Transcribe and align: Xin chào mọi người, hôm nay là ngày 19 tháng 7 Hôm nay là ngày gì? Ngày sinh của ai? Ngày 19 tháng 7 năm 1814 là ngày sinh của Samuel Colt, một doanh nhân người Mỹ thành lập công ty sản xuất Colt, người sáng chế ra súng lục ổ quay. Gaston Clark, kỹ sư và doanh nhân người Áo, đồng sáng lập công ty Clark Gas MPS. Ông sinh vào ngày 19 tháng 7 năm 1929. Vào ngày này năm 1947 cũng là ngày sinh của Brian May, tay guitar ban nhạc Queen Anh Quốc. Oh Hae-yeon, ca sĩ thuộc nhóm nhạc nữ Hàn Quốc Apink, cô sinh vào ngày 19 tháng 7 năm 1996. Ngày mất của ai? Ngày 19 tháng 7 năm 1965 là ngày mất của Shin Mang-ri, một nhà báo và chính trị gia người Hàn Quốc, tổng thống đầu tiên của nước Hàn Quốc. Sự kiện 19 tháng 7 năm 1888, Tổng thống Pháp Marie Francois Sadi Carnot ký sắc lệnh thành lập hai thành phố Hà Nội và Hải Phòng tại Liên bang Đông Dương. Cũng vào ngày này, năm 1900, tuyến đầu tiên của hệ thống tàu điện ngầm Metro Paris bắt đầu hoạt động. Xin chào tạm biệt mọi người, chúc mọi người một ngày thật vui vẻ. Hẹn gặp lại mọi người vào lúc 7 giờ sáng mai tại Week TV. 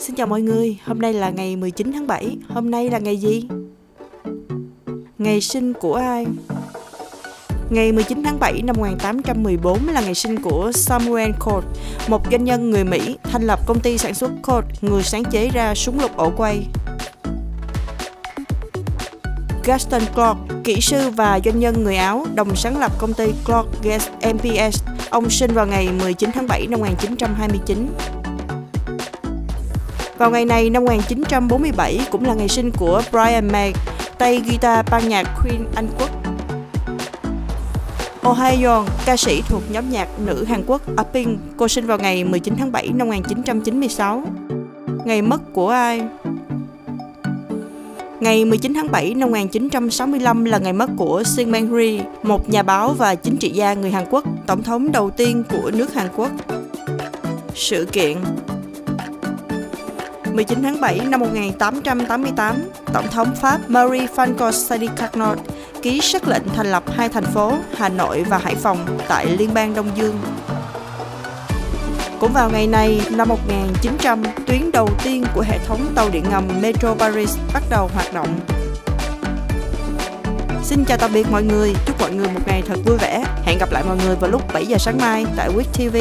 Xin 0.00 0.16
chào 0.16 0.26
mọi 0.26 0.42
người, 0.42 0.78
hôm 0.84 0.98
nay 0.98 1.12
là 1.12 1.30
ngày 1.30 1.56
19 1.56 1.92
tháng 1.92 2.06
7 2.06 2.36
Hôm 2.48 2.70
nay 2.70 2.90
là 2.90 2.98
ngày 2.98 3.16
gì? 3.16 3.48
Ngày 5.18 5.40
sinh 5.40 5.72
của 5.72 5.94
ai? 5.94 6.26
Ngày 7.70 7.92
19 7.92 8.22
tháng 8.24 8.38
7 8.40 8.62
năm 8.62 8.76
1814 8.78 9.88
là 9.88 10.00
ngày 10.00 10.14
sinh 10.14 10.42
của 10.42 10.72
Samuel 10.74 11.30
Colt, 11.38 11.64
một 12.08 12.22
doanh 12.30 12.44
nhân 12.44 12.70
người 12.70 12.84
Mỹ 12.84 13.16
thành 13.22 13.42
lập 13.42 13.60
công 13.66 13.80
ty 13.80 13.98
sản 13.98 14.14
xuất 14.14 14.30
Colt, 14.42 14.64
người 14.80 15.02
sáng 15.02 15.24
chế 15.24 15.48
ra 15.48 15.74
súng 15.74 16.00
lục 16.00 16.16
ổ 16.16 16.32
quay. 16.36 16.66
Gaston 19.64 20.02
Clark, 20.14 20.38
kỹ 20.64 20.80
sư 20.80 21.10
và 21.10 21.40
doanh 21.44 21.60
nhân 21.60 21.84
người 21.84 21.96
Áo, 21.96 22.26
đồng 22.34 22.56
sáng 22.56 22.78
lập 22.78 22.92
công 22.98 23.14
ty 23.14 23.26
Clark 23.44 23.66
Gas 23.82 24.08
MPS. 24.34 24.82
Ông 25.10 25.30
sinh 25.30 25.54
vào 25.54 25.66
ngày 25.66 25.88
19 26.02 26.30
tháng 26.34 26.46
7 26.48 26.66
năm 26.66 26.80
1929. 26.80 27.86
Vào 30.20 30.30
ngày 30.30 30.44
này 30.44 30.70
năm 30.70 30.84
1947 30.84 32.00
cũng 32.10 32.24
là 32.24 32.34
ngày 32.34 32.48
sinh 32.48 32.70
của 32.70 33.02
Brian 33.10 33.52
May, 33.52 33.72
tay 34.18 34.42
guitar 34.48 34.86
ban 34.90 35.08
nhạc 35.08 35.26
Queen 35.42 35.64
Anh 35.74 35.88
Quốc. 35.98 36.10
Oh 38.28 38.38
Hae-yeon, 38.38 38.84
ca 39.06 39.16
sĩ 39.16 39.42
thuộc 39.48 39.62
nhóm 39.70 39.90
nhạc 39.90 40.08
nữ 40.26 40.44
Hàn 40.44 40.62
Quốc 40.66 40.82
Apink, 40.96 41.38
cô 41.56 41.68
sinh 41.68 41.86
vào 41.86 41.98
ngày 41.98 42.24
19 42.24 42.54
tháng 42.58 42.72
7 42.72 42.88
năm 42.94 43.08
1996. 43.08 44.22
Ngày 45.04 45.22
mất 45.22 45.40
của 45.52 45.68
ai? 45.68 46.02
Ngày 48.20 48.44
19 48.44 48.74
tháng 48.74 48.90
7 48.90 49.14
năm 49.14 49.28
1965 49.28 50.44
là 50.44 50.58
ngày 50.58 50.72
mất 50.72 50.90
của 50.96 51.22
Shin 51.22 51.50
Mang-ri, 51.50 52.00
một 52.22 52.50
nhà 52.50 52.62
báo 52.62 52.94
và 52.98 53.14
chính 53.14 53.36
trị 53.36 53.50
gia 53.50 53.74
người 53.74 53.90
Hàn 53.90 54.04
Quốc, 54.10 54.24
tổng 54.46 54.62
thống 54.62 54.92
đầu 54.92 55.10
tiên 55.10 55.42
của 55.50 55.70
nước 55.74 55.94
Hàn 55.94 56.08
Quốc. 56.16 56.30
Sự 57.54 57.86
kiện 57.92 58.16
19 60.34 60.62
tháng 60.62 60.80
7 60.80 61.00
năm 61.00 61.20
1888, 61.20 62.56
Tổng 62.92 63.08
thống 63.10 63.34
Pháp 63.40 63.58
Marie 63.68 64.06
Francois 64.06 64.52
Sadi 64.52 64.88
Carnot 64.96 65.38
ký 65.82 66.00
sắc 66.00 66.28
lệnh 66.28 66.42
thành 66.54 66.66
lập 66.66 66.82
hai 66.96 67.08
thành 67.08 67.24
phố 67.24 67.52
Hà 67.76 67.88
Nội 67.88 68.24
và 68.28 68.38
Hải 68.38 68.54
Phòng 68.54 68.98
tại 69.08 69.26
Liên 69.26 69.54
bang 69.54 69.74
Đông 69.74 69.90
Dương. 69.96 70.20
Cũng 72.20 72.32
vào 72.32 72.50
ngày 72.50 72.66
này, 72.66 73.00
năm 73.10 73.28
1900, 73.28 74.22
tuyến 74.46 74.72
đầu 74.72 74.88
tiên 75.04 75.24
của 75.34 75.40
hệ 75.40 75.58
thống 75.58 75.80
tàu 75.94 76.10
điện 76.10 76.24
ngầm 76.30 76.48
Metro 76.60 76.94
Paris 76.94 77.38
bắt 77.54 77.62
đầu 77.70 77.90
hoạt 77.94 78.14
động. 78.14 78.40
Xin 80.62 80.84
chào 80.84 80.98
tạm 80.98 81.12
biệt 81.12 81.26
mọi 81.30 81.42
người, 81.42 81.74
chúc 81.86 82.00
mọi 82.00 82.12
người 82.12 82.28
một 82.28 82.40
ngày 82.46 82.62
thật 82.66 82.78
vui 82.86 82.96
vẻ. 82.98 83.24
Hẹn 83.44 83.58
gặp 83.58 83.72
lại 83.72 83.82
mọi 83.86 83.96
người 84.06 84.16
vào 84.16 84.30
lúc 84.30 84.42
7 84.52 84.66
giờ 84.66 84.76
sáng 84.78 84.98
mai 84.98 85.26
tại 85.36 85.48
Week 85.48 85.90
TV. 85.90 85.96